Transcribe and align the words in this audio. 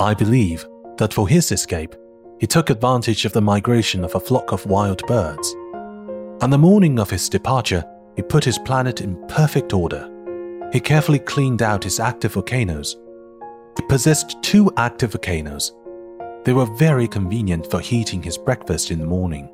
I 0.00 0.14
believe 0.14 0.64
that 0.98 1.12
for 1.12 1.28
his 1.28 1.50
escape, 1.50 1.96
he 2.38 2.46
took 2.46 2.70
advantage 2.70 3.24
of 3.24 3.32
the 3.32 3.40
migration 3.40 4.04
of 4.04 4.14
a 4.14 4.20
flock 4.20 4.52
of 4.52 4.64
wild 4.64 5.04
birds. 5.08 5.56
On 6.40 6.50
the 6.50 6.58
morning 6.58 7.00
of 7.00 7.10
his 7.10 7.28
departure, 7.28 7.84
he 8.14 8.22
put 8.22 8.44
his 8.44 8.60
planet 8.60 9.00
in 9.00 9.26
perfect 9.26 9.72
order. 9.72 10.08
He 10.72 10.78
carefully 10.78 11.18
cleaned 11.18 11.62
out 11.62 11.82
his 11.82 11.98
active 11.98 12.34
volcanoes. 12.34 12.96
He 13.76 13.84
possessed 13.88 14.40
two 14.40 14.72
active 14.76 15.12
volcanoes. 15.12 15.72
They 16.44 16.52
were 16.52 16.76
very 16.76 17.08
convenient 17.08 17.68
for 17.68 17.80
heating 17.80 18.22
his 18.22 18.38
breakfast 18.38 18.92
in 18.92 19.00
the 19.00 19.06
morning. 19.06 19.50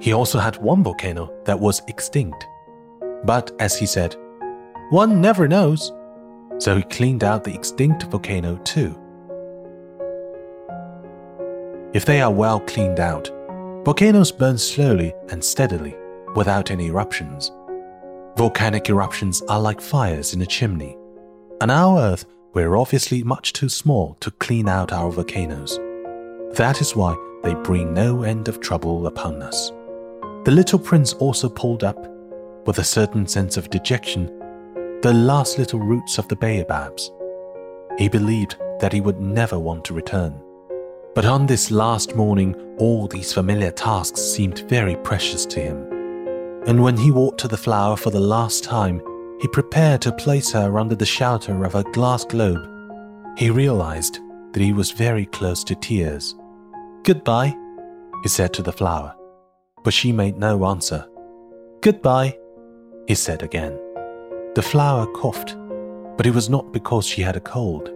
He 0.00 0.12
also 0.12 0.38
had 0.38 0.62
one 0.62 0.84
volcano 0.84 1.32
that 1.44 1.58
was 1.58 1.82
extinct. 1.88 2.46
But 3.24 3.50
as 3.58 3.76
he 3.76 3.86
said, 3.86 4.14
one 4.90 5.20
never 5.20 5.48
knows. 5.48 5.92
So 6.58 6.76
he 6.76 6.84
cleaned 6.84 7.24
out 7.24 7.42
the 7.42 7.54
extinct 7.54 8.04
volcano 8.04 8.58
too. 8.58 8.96
If 11.94 12.06
they 12.06 12.22
are 12.22 12.32
well 12.32 12.58
cleaned 12.60 13.00
out, 13.00 13.28
volcanoes 13.84 14.32
burn 14.32 14.56
slowly 14.56 15.12
and 15.28 15.44
steadily 15.44 15.94
without 16.34 16.70
any 16.70 16.86
eruptions. 16.86 17.52
Volcanic 18.36 18.88
eruptions 18.88 19.42
are 19.42 19.60
like 19.60 19.80
fires 19.80 20.32
in 20.32 20.40
a 20.40 20.46
chimney. 20.46 20.96
On 21.60 21.68
our 21.68 22.00
Earth, 22.00 22.24
we're 22.54 22.76
obviously 22.76 23.22
much 23.22 23.52
too 23.52 23.68
small 23.68 24.16
to 24.20 24.30
clean 24.30 24.68
out 24.68 24.90
our 24.90 25.10
volcanoes. 25.10 25.78
That 26.56 26.80
is 26.80 26.96
why 26.96 27.14
they 27.42 27.54
bring 27.56 27.92
no 27.92 28.22
end 28.22 28.48
of 28.48 28.60
trouble 28.60 29.06
upon 29.06 29.42
us. 29.42 29.70
The 30.44 30.50
little 30.50 30.78
prince 30.78 31.12
also 31.12 31.50
pulled 31.50 31.84
up, 31.84 32.08
with 32.66 32.78
a 32.78 32.84
certain 32.84 33.26
sense 33.26 33.58
of 33.58 33.68
dejection, 33.68 34.26
the 35.02 35.12
last 35.12 35.58
little 35.58 35.80
roots 35.80 36.16
of 36.16 36.26
the 36.28 36.36
baobabs. 36.36 37.10
He 37.98 38.08
believed 38.08 38.56
that 38.80 38.94
he 38.94 39.02
would 39.02 39.20
never 39.20 39.58
want 39.58 39.84
to 39.86 39.94
return. 39.94 40.40
But 41.14 41.26
on 41.26 41.44
this 41.44 41.70
last 41.70 42.16
morning, 42.16 42.54
all 42.78 43.06
these 43.06 43.34
familiar 43.34 43.70
tasks 43.70 44.22
seemed 44.22 44.60
very 44.60 44.96
precious 44.96 45.44
to 45.46 45.60
him. 45.60 45.86
And 46.66 46.82
when 46.82 46.96
he 46.96 47.10
walked 47.10 47.40
to 47.40 47.48
the 47.48 47.56
flower 47.56 47.96
for 47.96 48.10
the 48.10 48.20
last 48.20 48.64
time, 48.64 49.02
he 49.38 49.48
prepared 49.48 50.00
to 50.02 50.12
place 50.12 50.52
her 50.52 50.78
under 50.78 50.94
the 50.94 51.04
shelter 51.04 51.64
of 51.64 51.74
a 51.74 51.82
glass 51.82 52.24
globe. 52.24 52.66
He 53.36 53.50
realized 53.50 54.20
that 54.52 54.62
he 54.62 54.72
was 54.72 54.90
very 54.90 55.26
close 55.26 55.62
to 55.64 55.74
tears. 55.74 56.34
Goodbye, 57.02 57.54
he 58.22 58.28
said 58.28 58.54
to 58.54 58.62
the 58.62 58.72
flower, 58.72 59.14
but 59.84 59.92
she 59.92 60.12
made 60.12 60.38
no 60.38 60.64
answer. 60.64 61.06
Goodbye, 61.82 62.38
he 63.06 63.14
said 63.14 63.42
again. 63.42 63.78
The 64.54 64.62
flower 64.62 65.06
coughed, 65.08 65.56
but 66.16 66.24
it 66.24 66.34
was 66.34 66.48
not 66.48 66.72
because 66.72 67.04
she 67.04 67.20
had 67.20 67.36
a 67.36 67.40
cold. 67.40 67.90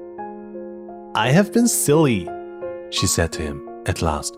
I 1.14 1.30
have 1.30 1.52
been 1.52 1.68
silly, 1.68 2.28
she 2.96 3.06
said 3.06 3.32
to 3.32 3.42
him 3.42 3.68
at 3.86 4.02
last. 4.02 4.36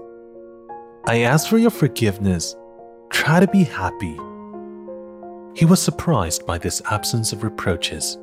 I 1.06 1.20
ask 1.20 1.48
for 1.48 1.58
your 1.58 1.70
forgiveness. 1.70 2.56
Try 3.10 3.40
to 3.40 3.46
be 3.46 3.64
happy. 3.64 4.18
He 5.54 5.64
was 5.64 5.80
surprised 5.80 6.44
by 6.44 6.58
this 6.58 6.82
absence 6.90 7.32
of 7.32 7.42
reproaches. 7.42 8.18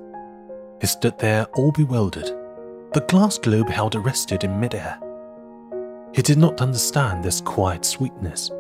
He 0.81 0.87
stood 0.87 1.17
there 1.19 1.45
all 1.55 1.71
bewildered, 1.71 2.31
the 2.93 3.05
glass 3.07 3.37
globe 3.37 3.69
held 3.69 3.95
arrested 3.95 4.43
in 4.43 4.59
midair. 4.59 4.99
He 6.13 6.21
did 6.21 6.37
not 6.37 6.61
understand 6.61 7.23
this 7.23 7.41
quiet 7.41 7.83
sweetness. 7.83 8.51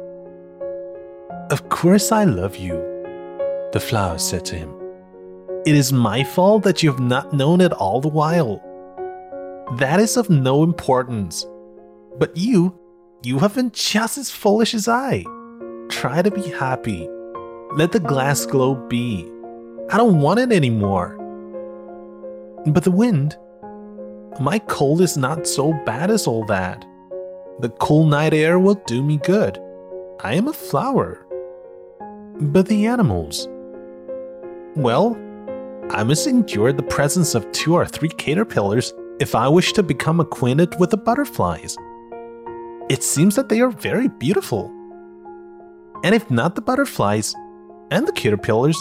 Of 1.51 1.69
course, 1.69 2.11
I 2.11 2.23
love 2.23 2.55
you, 2.55 2.75
the 3.71 3.79
flower 3.79 4.17
said 4.17 4.45
to 4.45 4.55
him. 4.55 4.73
It 5.65 5.75
is 5.75 5.93
my 5.93 6.23
fault 6.23 6.63
that 6.63 6.83
you 6.83 6.91
have 6.91 6.99
not 6.99 7.33
known 7.33 7.61
it 7.61 7.73
all 7.73 8.01
the 8.01 8.07
while. 8.07 8.61
That 9.77 9.99
is 9.99 10.17
of 10.17 10.29
no 10.29 10.63
importance. 10.63 11.45
But 12.17 12.37
you, 12.37 12.77
you 13.23 13.39
have 13.39 13.55
been 13.55 13.71
just 13.71 14.17
as 14.17 14.31
foolish 14.31 14.73
as 14.73 14.87
I. 14.87 15.25
Try 15.89 16.21
to 16.21 16.31
be 16.31 16.49
happy. 16.49 17.09
Let 17.73 17.91
the 17.91 17.99
glass 17.99 18.45
globe 18.45 18.89
be. 18.89 19.29
I 19.89 19.97
don't 19.97 20.21
want 20.21 20.39
it 20.39 20.51
anymore. 20.51 21.17
But 22.67 22.83
the 22.83 22.91
wind, 22.91 23.37
my 24.39 24.59
cold 24.59 25.01
is 25.01 25.17
not 25.17 25.45
so 25.45 25.73
bad 25.85 26.09
as 26.09 26.25
all 26.25 26.45
that. 26.45 26.85
The 27.59 27.69
cool 27.79 28.05
night 28.05 28.33
air 28.33 28.59
will 28.59 28.81
do 28.85 29.03
me 29.03 29.17
good. 29.17 29.59
I 30.21 30.33
am 30.33 30.47
a 30.47 30.53
flower. 30.53 31.25
But 32.39 32.67
the 32.67 32.85
animals, 32.85 33.47
well, 34.75 35.17
I 35.89 36.03
must 36.03 36.27
endure 36.27 36.73
the 36.73 36.83
presence 36.83 37.35
of 37.35 37.49
two 37.51 37.75
or 37.75 37.85
three 37.85 38.09
caterpillars 38.09 38.93
if 39.19 39.35
I 39.35 39.47
wish 39.47 39.71
to 39.73 39.83
become 39.83 40.19
acquainted 40.19 40.77
with 40.79 40.89
the 40.89 40.97
butterflies. 40.97 41.77
It 42.87 43.01
seems 43.01 43.35
that 43.35 43.49
they 43.49 43.61
are 43.61 43.71
very 43.71 44.07
beautiful. 44.07 44.71
And 46.03 46.13
if 46.13 46.29
not 46.29 46.53
the 46.53 46.61
butterflies 46.61 47.33
and 47.89 48.07
the 48.07 48.11
caterpillars, 48.11 48.77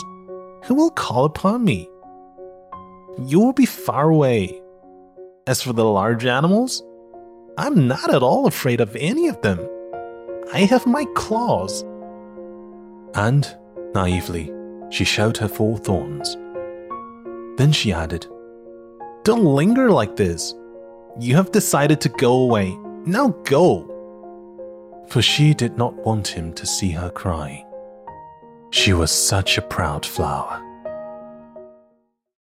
who 0.65 0.75
will 0.75 0.91
call 0.91 1.25
upon 1.25 1.65
me? 1.65 1.89
You 3.19 3.41
will 3.41 3.55
be 3.55 3.65
far 3.65 4.11
away. 4.11 4.61
As 5.47 5.63
for 5.63 5.73
the 5.73 5.85
large 5.85 6.27
animals, 6.27 6.83
I'm 7.57 7.89
not 7.89 8.13
at 8.13 8.23
all 8.23 8.47
afraid 8.47 8.83
of 8.83 8.95
any 8.97 9.29
of 9.29 9.41
them. 9.41 9.59
I 10.53 10.61
have 10.61 10.87
my 10.87 11.07
claws. 11.15 11.83
And, 13.15 13.47
naively, 13.95 14.53
she 14.91 15.05
showed 15.05 15.39
her 15.39 15.49
four 15.49 15.79
thorns. 15.79 16.37
Then 17.57 17.73
she 17.73 17.91
added, 17.93 18.27
Don't 19.23 19.45
linger 19.45 19.91
like 19.91 20.17
this. 20.17 20.55
You 21.19 21.37
have 21.37 21.53
decided 21.53 22.03
to 22.03 22.11
go 22.11 22.35
away. 22.43 22.77
Now 23.07 23.29
go 23.45 23.94
for 25.09 25.23
she 25.23 25.55
did 25.55 25.77
not 25.77 25.95
want 25.95 26.27
him 26.29 26.53
to 26.55 26.67
see 26.67 26.91
her 26.91 27.11
cry. 27.11 27.65
She 28.71 28.93
was 28.93 29.11
such 29.11 29.59
a 29.59 29.63
proud 29.63 30.05
flower. 30.05 30.64